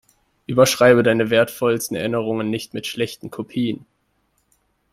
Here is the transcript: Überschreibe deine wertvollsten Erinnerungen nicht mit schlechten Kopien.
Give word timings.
Überschreibe 0.47 1.03
deine 1.03 1.29
wertvollsten 1.29 1.95
Erinnerungen 1.95 2.49
nicht 2.49 2.73
mit 2.73 2.87
schlechten 2.87 3.29
Kopien. 3.29 3.85